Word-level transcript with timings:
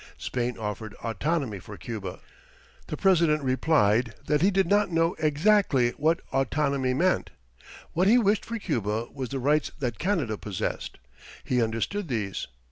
Spain 0.17 0.57
offered 0.57 0.95
autonomy 1.03 1.59
for 1.59 1.77
Cuba. 1.77 2.21
The 2.87 2.97
President 2.97 3.43
replied 3.43 4.15
that 4.25 4.41
he 4.41 4.49
did 4.49 4.65
not 4.65 4.89
know 4.91 5.13
exactly 5.19 5.91
what 5.91 6.21
"autonomy" 6.33 6.95
meant. 6.95 7.29
What 7.93 8.07
he 8.07 8.17
wished 8.17 8.43
for 8.45 8.57
Cuba 8.57 9.09
was 9.13 9.29
the 9.29 9.37
rights 9.37 9.69
that 9.77 9.99
Canada 9.99 10.39
possessed. 10.39 10.97
He 11.43 11.61
understood 11.61 12.07
these. 12.07 12.47